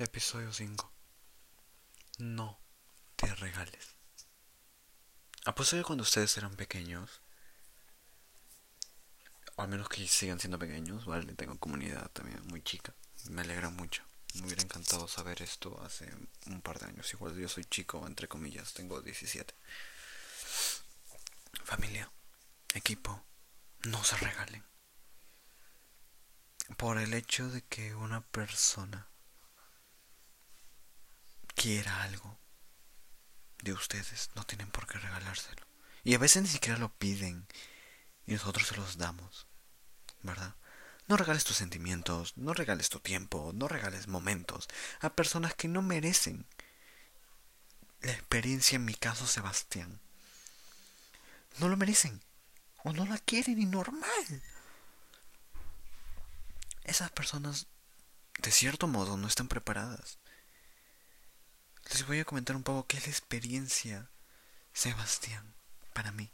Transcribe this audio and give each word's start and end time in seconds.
Episodio 0.00 0.50
5. 0.50 0.90
No 2.20 2.58
te 3.16 3.34
regales. 3.34 3.96
Apuesto 5.44 5.76
que 5.76 5.82
cuando 5.82 6.04
ustedes 6.04 6.38
eran 6.38 6.56
pequeños, 6.56 7.20
o 9.56 9.62
al 9.62 9.68
menos 9.68 9.90
que 9.90 10.08
sigan 10.08 10.40
siendo 10.40 10.58
pequeños, 10.58 11.04
vale, 11.04 11.34
tengo 11.34 11.58
comunidad 11.58 12.10
también 12.12 12.40
muy 12.46 12.62
chica. 12.62 12.94
Me 13.28 13.42
alegra 13.42 13.68
mucho. 13.68 14.02
Me 14.36 14.46
hubiera 14.46 14.62
encantado 14.62 15.06
saber 15.06 15.42
esto 15.42 15.78
hace 15.82 16.10
un 16.46 16.62
par 16.62 16.78
de 16.78 16.86
años. 16.86 17.12
Igual 17.12 17.36
yo 17.36 17.50
soy 17.50 17.66
chico, 17.66 18.06
entre 18.06 18.26
comillas, 18.26 18.72
tengo 18.72 19.02
17. 19.02 19.54
Familia, 21.62 22.10
equipo, 22.72 23.22
no 23.84 24.02
se 24.02 24.16
regalen. 24.16 24.64
Por 26.78 26.96
el 26.96 27.12
hecho 27.12 27.50
de 27.50 27.60
que 27.66 27.94
una 27.94 28.22
persona 28.28 29.10
quiera 31.60 32.04
algo 32.04 32.38
de 33.62 33.74
ustedes, 33.74 34.30
no 34.34 34.44
tienen 34.44 34.70
por 34.70 34.86
qué 34.86 34.98
regalárselo. 34.98 35.66
Y 36.04 36.14
a 36.14 36.18
veces 36.18 36.42
ni 36.42 36.48
siquiera 36.48 36.78
lo 36.78 36.90
piden 36.94 37.46
y 38.26 38.32
nosotros 38.32 38.66
se 38.66 38.76
los 38.76 38.96
damos, 38.96 39.46
¿verdad? 40.22 40.54
No 41.06 41.18
regales 41.18 41.44
tus 41.44 41.58
sentimientos, 41.58 42.34
no 42.38 42.54
regales 42.54 42.88
tu 42.88 42.98
tiempo, 43.00 43.50
no 43.52 43.68
regales 43.68 44.08
momentos 44.08 44.68
a 45.00 45.10
personas 45.10 45.52
que 45.52 45.68
no 45.68 45.82
merecen 45.82 46.46
la 48.00 48.12
experiencia, 48.12 48.76
en 48.76 48.86
mi 48.86 48.94
caso, 48.94 49.26
Sebastián. 49.26 50.00
No 51.58 51.68
lo 51.68 51.76
merecen 51.76 52.22
o 52.84 52.94
no 52.94 53.04
la 53.04 53.18
quieren 53.18 53.60
y 53.60 53.66
normal. 53.66 54.42
Esas 56.84 57.10
personas, 57.10 57.66
de 58.38 58.50
cierto 58.50 58.86
modo, 58.86 59.18
no 59.18 59.28
están 59.28 59.48
preparadas. 59.48 60.20
Les 61.92 62.06
voy 62.06 62.20
a 62.20 62.24
comentar 62.24 62.54
un 62.56 62.62
poco 62.62 62.86
qué 62.86 62.98
es 62.98 63.06
la 63.06 63.10
experiencia 63.10 64.08
Sebastián 64.72 65.54
para 65.92 66.12
mí, 66.12 66.30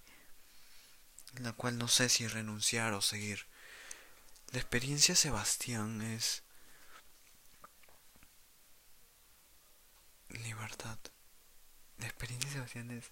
la 1.41 1.53
cual 1.53 1.79
no 1.79 1.89
sé 1.89 2.09
si 2.09 2.27
renunciar 2.27 2.93
o 2.93 3.01
seguir. 3.01 3.47
La 4.53 4.59
experiencia 4.59 5.17
Sebastián 5.17 6.03
es 6.03 6.43
libertad. 10.29 10.99
La 11.99 12.07
experiencia 12.07 12.51
Sebastián 12.51 12.91
es 12.91 13.11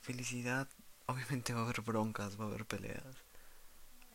felicidad. 0.00 0.68
Obviamente 1.06 1.52
va 1.52 1.60
a 1.60 1.64
haber 1.64 1.80
broncas, 1.80 2.40
va 2.40 2.44
a 2.44 2.48
haber 2.48 2.64
peleas. 2.64 3.16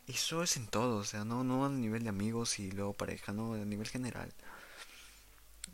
Y 0.07 0.13
eso 0.13 0.41
es 0.41 0.57
en 0.57 0.67
todo, 0.67 0.97
o 0.97 1.03
sea, 1.03 1.25
no, 1.25 1.43
no 1.43 1.65
a 1.65 1.69
nivel 1.69 2.03
de 2.03 2.09
amigos 2.09 2.59
y 2.59 2.71
luego 2.71 2.93
pareja, 2.93 3.33
no, 3.33 3.53
a 3.53 3.57
nivel 3.57 3.87
general. 3.87 4.33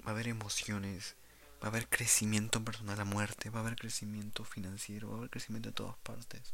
Va 0.06 0.10
a 0.10 0.14
haber 0.14 0.28
emociones, 0.28 1.16
va 1.62 1.68
a 1.68 1.68
haber 1.68 1.88
crecimiento 1.88 2.64
personal 2.64 3.00
a 3.00 3.06
muerte, 3.06 3.50
va 3.50 3.60
a 3.60 3.62
haber 3.64 3.76
crecimiento 3.76 4.44
financiero, 4.44 5.10
va 5.10 5.16
a 5.16 5.18
haber 5.20 5.30
crecimiento 5.30 5.70
en 5.70 5.76
todas 5.76 5.98
partes. 5.98 6.54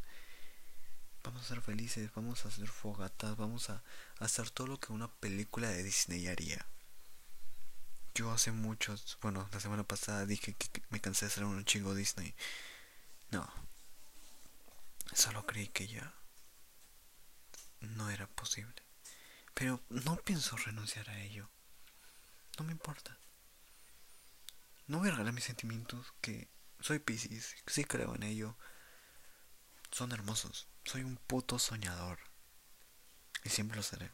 Vamos 1.23 1.43
a 1.43 1.47
ser 1.47 1.61
felices, 1.61 2.11
vamos 2.15 2.45
a 2.45 2.49
hacer 2.49 2.67
fogatas, 2.67 3.37
vamos 3.37 3.69
a, 3.69 3.81
hacer 4.19 4.49
todo 4.49 4.67
lo 4.67 4.79
que 4.79 4.93
una 4.93 5.07
película 5.07 5.69
de 5.69 5.83
Disney 5.83 6.27
haría. 6.27 6.65
Yo 8.15 8.31
hace 8.31 8.51
muchos, 8.51 9.17
bueno, 9.21 9.47
la 9.51 9.59
semana 9.59 9.83
pasada 9.83 10.25
dije 10.25 10.53
que 10.53 10.81
me 10.89 11.01
cansé 11.01 11.25
de 11.25 11.31
ser 11.31 11.45
un 11.45 11.65
chico 11.65 11.95
Disney. 11.95 12.35
No. 13.31 13.51
Solo 15.13 15.45
creí 15.45 15.67
que 15.67 15.87
ya 15.87 16.13
no 17.81 18.09
era 18.09 18.27
posible. 18.27 18.73
Pero 19.53 19.81
no 19.89 20.15
pienso 20.17 20.57
renunciar 20.57 21.09
a 21.09 21.19
ello. 21.21 21.49
No 22.57 22.65
me 22.65 22.71
importa. 22.71 23.17
No 24.87 24.99
voy 24.99 25.07
a 25.07 25.11
regalar 25.11 25.33
mis 25.33 25.45
sentimientos, 25.45 26.13
que 26.21 26.49
soy 26.79 26.99
Pisces, 26.99 27.55
sí 27.65 27.85
creo 27.85 28.15
en 28.15 28.23
ello. 28.23 28.57
Son 29.91 30.11
hermosos. 30.11 30.67
Soy 30.83 31.03
un 31.03 31.15
puto 31.15 31.59
soñador. 31.59 32.19
Y 33.43 33.49
siempre 33.49 33.77
lo 33.77 33.83
seré. 33.83 34.11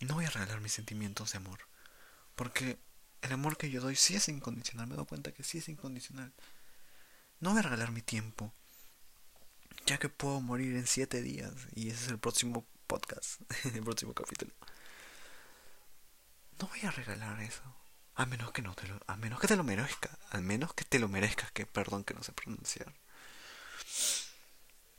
Y 0.00 0.06
no 0.06 0.14
voy 0.14 0.24
a 0.24 0.30
regalar 0.30 0.60
mis 0.60 0.72
sentimientos 0.72 1.32
de 1.32 1.38
amor. 1.38 1.60
Porque 2.34 2.78
el 3.20 3.32
amor 3.32 3.56
que 3.56 3.70
yo 3.70 3.80
doy 3.80 3.96
sí 3.96 4.14
es 4.14 4.28
incondicional. 4.28 4.86
Me 4.86 4.96
doy 4.96 5.06
cuenta 5.06 5.32
que 5.32 5.42
sí 5.42 5.58
es 5.58 5.68
incondicional. 5.68 6.32
No 7.40 7.50
voy 7.50 7.58
a 7.58 7.62
regalar 7.62 7.90
mi 7.90 8.00
tiempo. 8.02 8.52
Ya 9.86 9.98
que 9.98 10.08
puedo 10.08 10.40
morir 10.40 10.76
en 10.76 10.86
siete 10.86 11.20
días. 11.20 11.52
Y 11.74 11.90
ese 11.90 12.04
es 12.04 12.10
el 12.10 12.18
próximo 12.18 12.66
podcast. 12.86 13.40
el 13.64 13.82
próximo 13.82 14.14
capítulo. 14.14 14.52
No 16.58 16.68
voy 16.68 16.80
a 16.80 16.90
regalar 16.90 17.40
eso. 17.40 17.62
A 18.14 18.26
menos 18.26 18.52
que 18.52 18.62
no 18.62 18.74
te 18.74 18.86
lo, 18.86 19.00
a 19.06 19.16
menos 19.16 19.40
que 19.40 19.48
te 19.48 19.56
lo 19.56 19.64
merezca, 19.64 20.18
al 20.30 20.42
menos 20.42 20.74
que 20.74 20.84
te 20.84 20.98
lo 20.98 21.08
merezcas, 21.08 21.50
que 21.52 21.66
perdón 21.66 22.04
que 22.04 22.14
no 22.14 22.22
sé 22.22 22.32
pronunciar. 22.32 22.92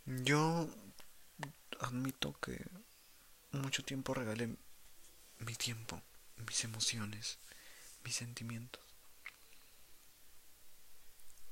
Yo 0.06 0.68
admito 1.80 2.34
que 2.40 2.66
mucho 3.52 3.84
tiempo 3.84 4.14
regalé 4.14 4.56
mi 5.40 5.56
tiempo, 5.56 6.02
mis 6.38 6.64
emociones, 6.64 7.38
mis 8.04 8.16
sentimientos. 8.16 8.84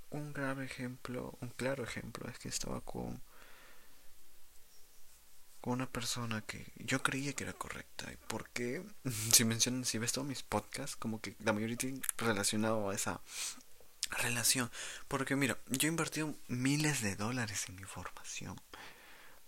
Un 0.09 0.33
grave 0.33 0.65
ejemplo, 0.65 1.37
un 1.41 1.49
claro 1.49 1.83
ejemplo 1.83 2.27
es 2.29 2.37
que 2.39 2.49
estaba 2.49 2.81
con 2.81 3.21
con 5.61 5.73
una 5.73 5.89
persona 5.89 6.41
que 6.41 6.71
yo 6.77 7.01
creía 7.03 7.33
que 7.33 7.43
era 7.43 7.53
correcta. 7.53 8.11
Porque 8.27 8.83
si 9.31 9.45
mencionan, 9.45 9.85
si 9.85 9.99
ves 9.99 10.11
todos 10.11 10.27
mis 10.27 10.43
podcasts, 10.43 10.95
como 10.95 11.21
que 11.21 11.35
la 11.39 11.53
mayoría 11.53 11.77
tiene 11.77 12.01
relacionado 12.17 12.89
a 12.89 12.95
esa 12.95 13.21
relación. 14.09 14.69
Porque 15.07 15.35
mira, 15.35 15.57
yo 15.67 15.87
he 15.87 15.91
invertido 15.91 16.35
miles 16.47 17.01
de 17.01 17.15
dólares 17.15 17.65
en 17.69 17.75
mi 17.75 17.83
formación. 17.83 18.59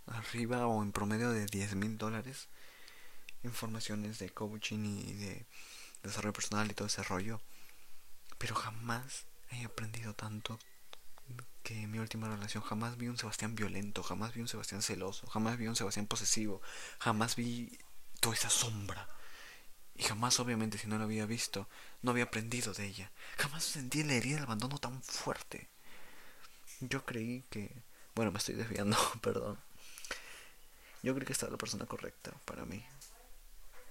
Arriba 0.06 0.68
o 0.68 0.84
en 0.84 0.92
promedio 0.92 1.32
de 1.32 1.48
10 1.48 1.76
mil 1.76 1.98
dólares. 1.98 2.48
Informaciones 3.44 4.20
de 4.20 4.30
coaching 4.30 4.86
y 4.86 5.14
de 5.14 5.46
desarrollo 6.04 6.34
personal 6.34 6.70
y 6.70 6.74
todo 6.74 6.88
ese 6.88 7.04
rollo. 7.04 7.42
Pero 8.38 8.56
jamás 8.56 9.26
he 9.52 9.66
aprendido 9.66 10.14
tanto 10.14 10.60
que 11.64 11.82
en 11.82 11.92
mi 11.92 12.00
última 12.00 12.28
relación 12.28 12.62
jamás 12.64 12.98
vi 12.98 13.08
un 13.08 13.18
Sebastián 13.18 13.56
violento, 13.56 14.04
jamás 14.04 14.34
vi 14.34 14.42
un 14.42 14.48
Sebastián 14.48 14.82
celoso, 14.82 15.28
jamás 15.28 15.58
vi 15.58 15.68
un 15.68 15.76
Sebastián 15.76 16.08
posesivo, 16.08 16.62
jamás 17.00 17.36
vi 17.36 17.78
toda 18.20 18.36
esa 18.36 18.50
sombra. 18.50 19.08
Y 19.96 20.04
jamás, 20.04 20.40
obviamente, 20.40 20.78
si 20.78 20.88
no 20.88 20.98
lo 20.98 21.04
había 21.04 21.26
visto, 21.26 21.68
no 22.02 22.12
había 22.12 22.26
aprendido 22.26 22.74
de 22.74 22.86
ella. 22.86 23.12
Jamás 23.38 23.64
sentí 23.64 24.04
la 24.04 24.14
herida 24.14 24.36
del 24.36 24.46
abandono 24.46 24.78
tan 24.80 25.02
fuerte. 25.04 25.70
Yo 26.80 27.06
creí 27.06 27.44
que... 27.50 27.72
Bueno, 28.16 28.32
me 28.32 28.40
estoy 28.40 28.56
desviando, 28.56 28.98
perdón. 29.22 29.60
Yo 31.04 31.14
creí 31.14 31.26
que 31.26 31.34
estaba 31.34 31.52
la 31.52 31.58
persona 31.58 31.86
correcta 31.86 32.32
para 32.46 32.66
mí. 32.66 32.84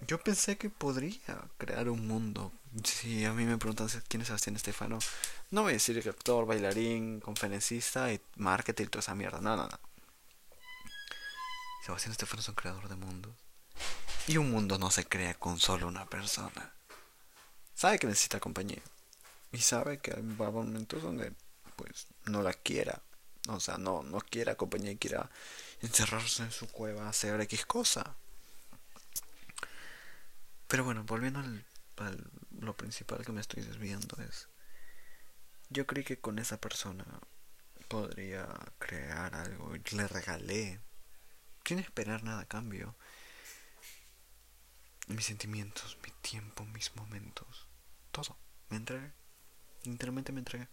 Yo 0.06 0.18
pensé 0.18 0.56
que 0.58 0.68
podría 0.68 1.48
crear 1.58 1.88
un 1.88 2.06
mundo. 2.06 2.52
Si 2.84 3.24
a 3.24 3.32
mí 3.32 3.44
me 3.44 3.58
preguntan 3.58 3.88
quién 4.08 4.22
es 4.22 4.28
Sebastián 4.28 4.56
Estefano, 4.56 4.98
no 5.50 5.62
voy 5.62 5.70
a 5.70 5.74
decir 5.74 6.02
que 6.02 6.08
actor, 6.08 6.44
bailarín, 6.44 7.20
conferencista 7.20 8.12
y 8.12 8.20
marketing 8.36 8.86
toda 8.86 9.00
esa 9.00 9.14
mierda. 9.14 9.40
No, 9.40 9.56
no, 9.56 9.68
no. 9.68 9.80
Sebastián 11.84 12.12
Estefano 12.12 12.40
es 12.40 12.48
un 12.48 12.54
creador 12.54 12.88
de 12.88 12.96
mundos. 12.96 13.32
Y 14.26 14.38
un 14.38 14.50
mundo 14.50 14.78
no 14.78 14.90
se 14.90 15.04
crea 15.04 15.34
con 15.34 15.60
solo 15.60 15.86
una 15.86 16.06
persona. 16.06 16.72
Sabe 17.74 17.98
que 17.98 18.06
necesita 18.06 18.40
compañía. 18.40 18.82
Y 19.52 19.58
sabe 19.58 19.98
que 19.98 20.12
hay 20.14 20.22
momentos 20.22 21.02
donde 21.02 21.32
pues 21.76 22.06
no 22.26 22.42
la 22.42 22.54
quiera. 22.54 23.02
O 23.48 23.60
sea, 23.60 23.78
no, 23.78 24.02
no 24.02 24.20
quiera 24.20 24.56
compañía 24.56 24.92
y 24.92 24.96
quiera 24.96 25.30
encerrarse 25.80 26.44
en 26.44 26.52
su 26.52 26.68
cueva, 26.68 27.08
hacer 27.08 27.40
X 27.40 27.66
cosa. 27.66 28.16
Pero 30.72 30.84
bueno, 30.84 31.04
volviendo 31.04 31.38
al, 31.38 31.66
lo 32.58 32.74
principal 32.74 33.26
que 33.26 33.32
me 33.32 33.42
estoy 33.42 33.62
desviando 33.62 34.16
es, 34.22 34.48
yo 35.68 35.86
creí 35.86 36.02
que 36.02 36.18
con 36.18 36.38
esa 36.38 36.58
persona 36.58 37.04
podría 37.88 38.48
crear 38.78 39.34
algo 39.34 39.76
y 39.76 39.82
le 39.94 40.08
regalé, 40.08 40.80
sin 41.66 41.78
esperar 41.78 42.24
nada 42.24 42.40
a 42.40 42.48
cambio, 42.48 42.96
mis 45.08 45.26
sentimientos, 45.26 45.98
mi 46.02 46.10
tiempo, 46.22 46.64
mis 46.64 46.96
momentos, 46.96 47.68
todo, 48.10 48.38
me 48.70 48.78
entregué, 48.78 49.12
literalmente 49.84 50.32
me 50.32 50.38
entregué. 50.38 50.68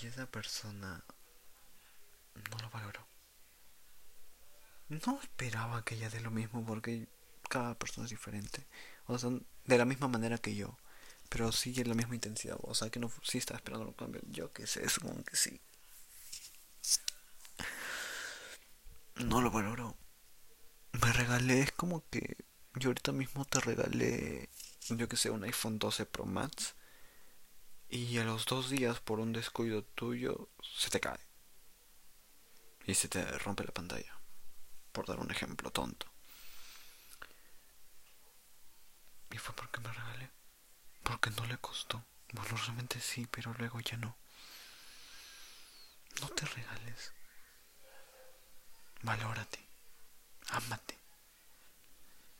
Y 0.00 0.06
esa 0.06 0.30
persona 0.30 1.02
no 2.48 2.58
lo 2.58 2.70
valoró. 2.70 3.04
No 5.06 5.20
esperaba 5.20 5.84
que 5.84 5.94
ella 5.94 6.10
dé 6.10 6.20
lo 6.20 6.30
mismo 6.30 6.64
porque 6.64 7.08
cada 7.48 7.74
persona 7.78 8.04
es 8.06 8.10
diferente. 8.10 8.66
O 9.06 9.18
sea, 9.18 9.30
de 9.64 9.78
la 9.78 9.84
misma 9.84 10.08
manera 10.08 10.38
que 10.38 10.54
yo. 10.54 10.76
Pero 11.28 11.50
en 11.64 11.88
la 11.88 11.94
misma 11.94 12.14
intensidad. 12.14 12.58
O 12.62 12.74
sea, 12.74 12.90
que 12.90 13.00
no 13.00 13.10
sí 13.22 13.38
estaba 13.38 13.58
esperando 13.58 13.86
un 13.86 13.94
cambio. 13.94 14.20
Yo 14.30 14.52
que 14.52 14.66
sé, 14.66 14.88
supongo 14.88 15.24
que 15.24 15.36
sí. 15.36 15.60
No 19.16 19.40
lo 19.40 19.50
valoro. 19.50 19.96
Me 20.92 21.12
regalé, 21.12 21.60
es 21.62 21.72
como 21.72 22.04
que 22.10 22.36
yo 22.74 22.90
ahorita 22.90 23.12
mismo 23.12 23.44
te 23.44 23.60
regalé, 23.60 24.48
yo 24.88 25.08
que 25.08 25.16
sé, 25.16 25.30
un 25.30 25.44
iPhone 25.44 25.78
12 25.78 26.06
Pro 26.06 26.24
Max. 26.24 26.74
Y 27.88 28.18
a 28.18 28.24
los 28.24 28.46
dos 28.46 28.70
días, 28.70 29.00
por 29.00 29.20
un 29.20 29.32
descuido 29.32 29.82
tuyo, 29.82 30.48
se 30.62 30.90
te 30.90 31.00
cae. 31.00 31.18
Y 32.86 32.94
se 32.94 33.08
te 33.08 33.24
rompe 33.38 33.64
la 33.64 33.72
pantalla. 33.72 34.18
Por 34.94 35.06
dar 35.06 35.18
un 35.18 35.30
ejemplo 35.32 35.72
tonto. 35.72 36.06
Y 39.32 39.38
fue 39.38 39.52
porque 39.56 39.80
me 39.80 39.92
regalé. 39.92 40.30
Porque 41.02 41.30
no 41.30 41.44
le 41.46 41.58
costó. 41.58 42.04
Bueno, 42.32 42.56
realmente 42.56 43.00
sí, 43.00 43.26
pero 43.28 43.52
luego 43.54 43.80
ya 43.80 43.96
no. 43.96 44.16
No 46.20 46.28
te 46.28 46.46
regales. 46.46 47.12
Valórate. 49.02 49.66
Ámate. 50.50 50.96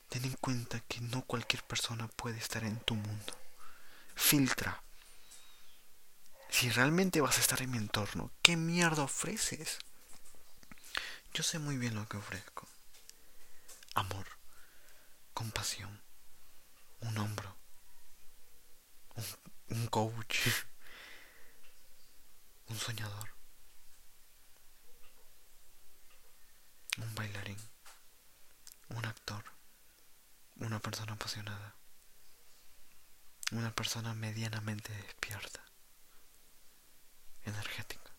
Ten 0.09 0.25
en 0.25 0.35
cuenta 0.35 0.79
que 0.79 1.01
no 1.01 1.23
cualquier 1.23 1.65
persona 1.65 2.07
puede 2.07 2.39
estar 2.39 2.63
en 2.63 2.79
tu 2.79 2.95
mundo. 2.95 3.37
Filtra. 4.15 4.81
Si 6.51 6.71
realmente 6.71 7.21
vas 7.21 7.39
a 7.39 7.41
estar 7.41 7.61
en 7.63 7.73
mi 7.73 7.79
entorno, 7.79 8.31
¿qué 8.43 8.57
mierda 8.57 9.03
ofreces? 9.03 9.81
Yo 11.35 11.43
sé 11.43 11.59
muy 11.59 11.77
bien 11.77 11.97
lo 11.97 12.07
que 12.07 12.17
ofrezco. 12.17 12.69
Amor, 13.97 14.25
compasión, 15.33 16.01
un 17.01 17.19
hombro, 17.19 17.57
un, 19.17 19.25
un 19.77 19.87
coach, 19.89 20.47
un 22.69 22.79
soñador, 22.79 23.35
un 26.99 27.13
bailarín, 27.17 27.59
un 28.91 29.05
actor, 29.05 29.45
una 30.61 30.79
persona 30.79 31.15
apasionada, 31.15 31.75
una 33.51 33.75
persona 33.75 34.15
medianamente 34.15 34.93
despierta, 34.93 35.65
energética, 37.43 38.13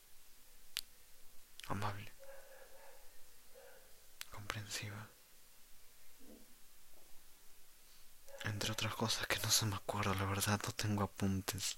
amable, 1.69 2.14
Entre 8.45 8.71
otras 8.71 8.94
cosas 8.95 9.27
que 9.27 9.39
no 9.39 9.50
se 9.50 9.65
me 9.65 9.75
acuerdo, 9.75 10.13
la 10.13 10.25
verdad 10.25 10.59
no 10.65 10.71
tengo 10.71 11.03
apuntes. 11.03 11.75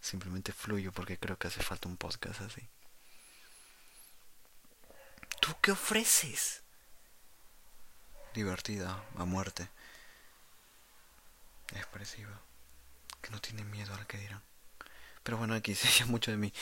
Simplemente 0.00 0.52
fluyo 0.52 0.92
porque 0.92 1.18
creo 1.18 1.36
que 1.38 1.48
hace 1.48 1.62
falta 1.62 1.88
un 1.88 1.96
podcast 1.96 2.40
así. 2.40 2.68
¿Tú 5.40 5.54
qué 5.60 5.72
ofreces? 5.72 6.62
Divertida, 8.34 9.04
a 9.16 9.24
muerte. 9.24 9.68
Expresiva. 11.74 12.40
Que 13.20 13.30
no 13.30 13.40
tiene 13.40 13.64
miedo 13.64 13.92
a 13.94 13.98
lo 13.98 14.06
que 14.06 14.18
dirán. 14.18 14.42
Pero 15.22 15.36
bueno, 15.36 15.54
aquí 15.54 15.74
se 15.74 16.04
mucho 16.06 16.30
de 16.30 16.36
mí. 16.36 16.52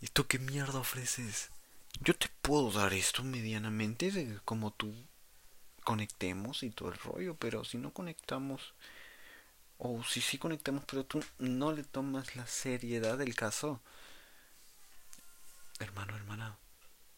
¿Y 0.00 0.08
tú 0.08 0.26
qué 0.26 0.38
mierda 0.38 0.80
ofreces? 0.80 1.50
Yo 1.98 2.14
te 2.14 2.28
puedo 2.40 2.70
dar 2.70 2.92
esto 2.94 3.24
medianamente 3.24 4.38
como 4.44 4.72
tú 4.72 4.94
conectemos 5.84 6.62
y 6.62 6.70
todo 6.70 6.90
el 6.90 6.98
rollo, 6.98 7.36
pero 7.36 7.64
si 7.64 7.78
no 7.78 7.92
conectamos, 7.92 8.74
o 9.78 10.02
si 10.04 10.20
sí 10.20 10.38
conectamos, 10.38 10.84
pero 10.86 11.04
tú 11.04 11.22
no 11.38 11.72
le 11.72 11.84
tomas 11.84 12.36
la 12.36 12.46
seriedad 12.46 13.18
del 13.18 13.34
caso, 13.34 13.80
hermano, 15.78 16.14
hermana, 16.16 16.56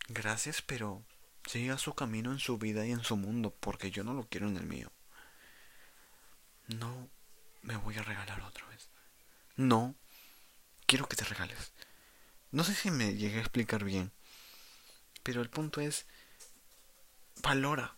gracias, 0.08 0.62
pero 0.62 1.02
siga 1.46 1.76
su 1.78 1.94
camino 1.94 2.32
en 2.32 2.38
su 2.38 2.58
vida 2.58 2.86
y 2.86 2.92
en 2.92 3.04
su 3.04 3.16
mundo, 3.16 3.54
porque 3.60 3.90
yo 3.90 4.04
no 4.04 4.14
lo 4.14 4.26
quiero 4.28 4.48
en 4.48 4.56
el 4.56 4.66
mío. 4.66 4.90
No 6.68 7.08
me 7.62 7.76
voy 7.76 7.96
a 7.96 8.02
regalar 8.02 8.40
otra 8.40 8.66
vez. 8.68 8.88
No 9.56 9.94
quiero 10.86 11.08
que 11.08 11.16
te 11.16 11.24
regales. 11.24 11.72
No 12.50 12.64
sé 12.64 12.74
si 12.74 12.90
me 12.90 13.14
llegué 13.14 13.38
a 13.38 13.42
explicar 13.42 13.84
bien, 13.84 14.12
pero 15.22 15.40
el 15.42 15.50
punto 15.50 15.80
es, 15.80 16.06
valora 17.42 17.96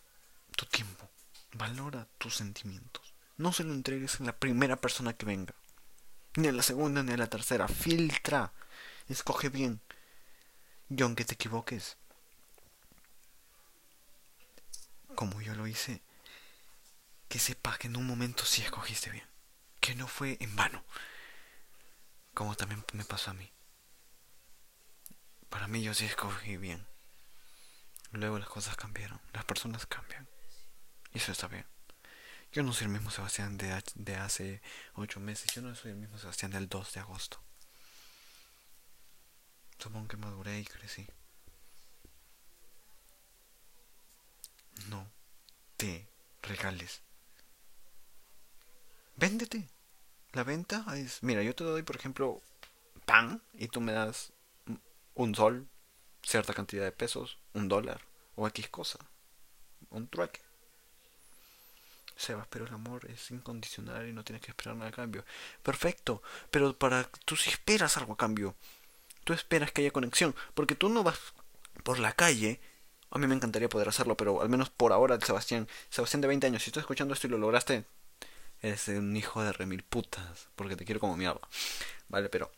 tu 0.55 0.65
tiempo, 0.65 1.09
valora 1.53 2.07
tus 2.17 2.35
sentimientos. 2.35 3.13
No 3.37 3.51
se 3.51 3.63
lo 3.63 3.73
entregues 3.73 4.21
a 4.21 4.23
la 4.23 4.37
primera 4.37 4.75
persona 4.77 5.13
que 5.13 5.25
venga, 5.25 5.53
ni 6.35 6.47
a 6.47 6.51
la 6.51 6.63
segunda 6.63 7.03
ni 7.03 7.11
a 7.11 7.17
la 7.17 7.27
tercera. 7.27 7.67
Filtra, 7.67 8.53
escoge 9.09 9.49
bien. 9.49 9.81
Y 10.89 11.01
aunque 11.01 11.25
te 11.25 11.33
equivoques, 11.33 11.97
como 15.15 15.41
yo 15.41 15.55
lo 15.55 15.67
hice, 15.67 16.01
que 17.27 17.39
sepas 17.39 17.79
que 17.79 17.87
en 17.87 17.97
un 17.97 18.05
momento 18.05 18.45
sí 18.45 18.61
escogiste 18.61 19.09
bien, 19.09 19.27
que 19.79 19.95
no 19.95 20.07
fue 20.07 20.37
en 20.39 20.55
vano, 20.55 20.83
como 22.33 22.55
también 22.55 22.85
me 22.93 23.05
pasó 23.05 23.31
a 23.31 23.33
mí. 23.33 23.51
Para 25.49 25.67
mí 25.67 25.81
yo 25.81 25.93
sí 25.93 26.05
escogí 26.05 26.57
bien. 26.57 26.85
Luego 28.11 28.39
las 28.39 28.49
cosas 28.49 28.75
cambiaron, 28.75 29.19
las 29.33 29.45
personas 29.45 29.85
cambian. 29.85 30.27
Y 31.13 31.17
eso 31.17 31.31
está 31.31 31.47
bien. 31.47 31.65
Yo 32.51 32.63
no 32.63 32.71
soy 32.71 32.85
el 32.85 32.93
mismo 32.93 33.11
Sebastián 33.11 33.57
de, 33.57 33.83
de 33.95 34.15
hace 34.15 34.61
ocho 34.93 35.19
meses. 35.19 35.51
Yo 35.53 35.61
no 35.61 35.75
soy 35.75 35.91
el 35.91 35.97
mismo 35.97 36.17
Sebastián 36.17 36.51
del 36.51 36.69
2 36.69 36.93
de 36.93 36.99
agosto. 37.01 37.41
Supongo 39.77 40.07
que 40.07 40.17
maduré 40.17 40.59
y 40.59 40.65
crecí. 40.65 41.05
No 44.87 45.11
te 45.77 46.07
regales. 46.41 47.01
Véndete. 49.15 49.69
La 50.31 50.43
venta 50.43 50.85
es... 50.95 51.23
Mira, 51.23 51.41
yo 51.43 51.55
te 51.55 51.63
doy, 51.63 51.83
por 51.83 51.95
ejemplo, 51.95 52.41
pan 53.05 53.41
y 53.53 53.67
tú 53.67 53.79
me 53.79 53.93
das 53.93 54.33
un 55.13 55.33
sol, 55.33 55.69
cierta 56.25 56.53
cantidad 56.53 56.83
de 56.83 56.91
pesos, 56.91 57.37
un 57.53 57.67
dólar 57.67 58.01
o 58.35 58.47
X 58.47 58.69
cosa. 58.69 58.99
Un 59.91 60.07
trueque. 60.07 60.41
Sebas, 62.17 62.47
pero 62.49 62.65
el 62.65 62.73
amor 62.73 63.09
es 63.09 63.29
incondicional 63.31 64.07
y 64.07 64.13
no 64.13 64.23
tienes 64.23 64.41
que 64.41 64.51
esperar 64.51 64.75
nada 64.75 64.89
a 64.89 64.93
cambio. 64.93 65.25
Perfecto, 65.61 66.21
pero 66.49 66.77
para 66.77 67.03
tú 67.25 67.35
sí 67.35 67.49
esperas 67.49 67.97
algo 67.97 68.13
a 68.13 68.17
cambio. 68.17 68.55
Tú 69.23 69.33
esperas 69.33 69.71
que 69.71 69.81
haya 69.81 69.91
conexión, 69.91 70.35
porque 70.53 70.75
tú 70.75 70.89
no 70.89 71.03
vas 71.03 71.19
por 71.83 71.99
la 71.99 72.13
calle. 72.13 72.59
A 73.11 73.17
mí 73.17 73.27
me 73.27 73.35
encantaría 73.35 73.69
poder 73.69 73.89
hacerlo, 73.89 74.15
pero 74.15 74.41
al 74.41 74.49
menos 74.49 74.69
por 74.69 74.93
ahora, 74.93 75.19
Sebastián, 75.19 75.67
Sebastián 75.89 76.21
de 76.21 76.27
20 76.27 76.47
años, 76.47 76.63
si 76.63 76.69
estás 76.69 76.81
escuchando 76.81 77.13
esto 77.13 77.27
y 77.27 77.29
lo 77.31 77.37
lograste, 77.37 77.85
eres 78.61 78.87
un 78.87 79.15
hijo 79.15 79.43
de 79.43 79.51
remil 79.51 79.83
putas, 79.83 80.47
porque 80.55 80.75
te 80.75 80.85
quiero 80.85 80.99
como 80.99 81.17
mierda. 81.17 81.41
Vale, 82.07 82.29
pero 82.29 82.51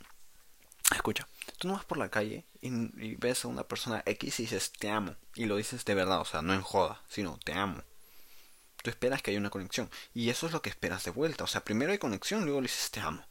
escucha, 0.92 1.28
tú 1.58 1.68
no 1.68 1.76
vas 1.76 1.86
por 1.86 1.98
la 1.98 2.10
calle 2.10 2.46
y, 2.62 3.16
ves 3.16 3.46
a 3.46 3.48
una 3.50 3.64
persona 3.64 4.04
X 4.06 4.40
y 4.40 4.44
dices 4.44 4.72
te 4.72 4.90
amo, 4.90 5.16
y 5.36 5.46
lo 5.46 5.58
dices 5.58 5.86
de 5.86 5.96
verdad, 5.96 6.22
o 6.22 6.26
sea, 6.26 6.42
no 6.42 6.54
en 6.54 6.62
joda, 6.62 7.04
sino 7.08 7.38
te 7.44 7.54
amo 7.54 7.84
tú 8.88 8.90
esperas 8.90 9.22
que 9.22 9.32
haya 9.32 9.40
una 9.40 9.50
conexión. 9.50 9.90
Y 10.14 10.30
eso 10.30 10.48
es 10.48 10.54
lo 10.54 10.62
que 10.62 10.70
esperas 10.70 11.04
de 11.04 11.12
vuelta. 11.12 11.44
O 11.44 11.48
sea, 11.48 11.64
primero 11.64 11.92
hay 11.92 11.98
conexión, 11.98 12.46
luego 12.46 12.62
le 12.62 12.68
dices 12.68 12.92
te 12.92 13.02
amo. 13.02 13.26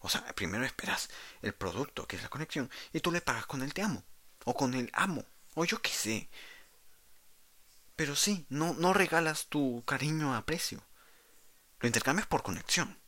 O 0.00 0.08
sea, 0.08 0.24
primero 0.34 0.64
esperas 0.64 1.08
el 1.42 1.54
producto, 1.54 2.06
que 2.06 2.16
es 2.16 2.22
la 2.22 2.28
conexión, 2.28 2.70
y 2.92 3.00
tú 3.00 3.12
le 3.12 3.20
pagas 3.20 3.46
con 3.46 3.62
el 3.62 3.74
te 3.74 3.82
amo. 3.82 4.02
O 4.44 4.54
con 4.54 4.74
el 4.74 4.90
amo. 4.92 5.24
O 5.54 5.64
yo 5.64 5.80
qué 5.82 5.90
sé. 5.90 6.28
Pero 7.96 8.16
sí, 8.16 8.46
no, 8.48 8.74
no 8.74 8.92
regalas 8.92 9.46
tu 9.46 9.84
cariño 9.84 10.34
a 10.34 10.44
precio. 10.44 10.82
Lo 11.80 11.86
intercambias 11.86 12.26
por 12.26 12.42
conexión. 12.42 12.98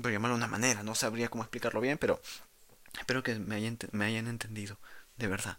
Por 0.00 0.10
llamarlo 0.10 0.36
de 0.36 0.38
una 0.38 0.48
manera, 0.48 0.82
no 0.82 0.96
sabría 0.96 1.28
cómo 1.28 1.44
explicarlo 1.44 1.80
bien, 1.80 1.98
pero 1.98 2.20
espero 2.98 3.22
que 3.22 3.34
me 3.36 3.56
hayan, 3.56 3.78
me 3.92 4.04
hayan 4.06 4.26
entendido. 4.28 4.78
De 5.16 5.28
verdad. 5.28 5.58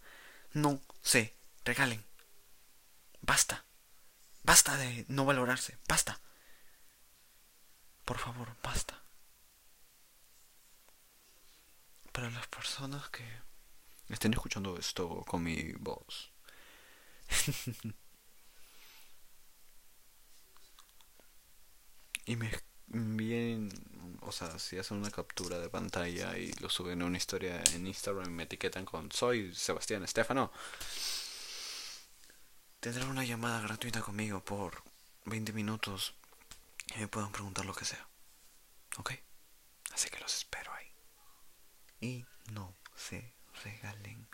No 0.54 0.82
se 1.02 1.36
regalen. 1.64 2.04
Basta. 3.22 3.66
Basta 4.46 4.78
de 4.78 5.06
no 5.08 5.26
valorarse, 5.26 5.78
basta. 5.88 6.20
Por 8.06 8.20
favor, 8.20 8.56
basta. 8.62 9.02
Para 12.12 12.30
las 12.30 12.46
personas 12.48 13.10
que 13.10 13.26
estén 14.10 14.34
escuchando 14.34 14.78
esto 14.78 15.24
con 15.28 15.42
mi 15.42 15.74
voz. 15.80 16.32
y 22.26 22.36
me 22.36 22.52
envíen, 22.94 23.70
o 24.28 24.32
sea, 24.32 24.60
si 24.60 24.78
hacen 24.78 24.98
una 24.98 25.12
captura 25.12 25.60
de 25.60 25.70
pantalla 25.70 26.38
y 26.38 26.52
lo 26.54 26.70
suben 26.70 27.02
a 27.02 27.06
una 27.06 27.18
historia 27.18 27.64
en 27.74 27.88
Instagram 27.88 28.28
y 28.28 28.34
me 28.34 28.44
etiquetan 28.44 28.86
con 28.86 29.12
soy 29.12 29.54
Sebastián 29.54 30.04
Estefano 30.04 30.52
tendrán 32.86 33.10
una 33.10 33.24
llamada 33.24 33.62
gratuita 33.62 34.02
conmigo 34.02 34.46
por 34.46 34.84
20 35.26 35.54
minutos 35.54 36.14
y 36.96 37.00
me 37.00 37.08
puedan 37.08 37.32
preguntar 37.32 37.66
lo 37.66 37.74
que 37.74 37.84
sea. 37.84 38.08
¿Ok? 38.98 39.12
Así 39.92 40.08
que 40.10 40.20
los 40.20 40.36
espero 40.36 40.72
ahí. 40.72 40.88
Y 42.00 42.26
no 42.52 42.76
se 42.96 43.34
regalen. 43.64 44.28